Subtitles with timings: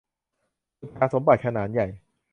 [0.79, 1.87] ขุดหาสมบัติขนานใหญ่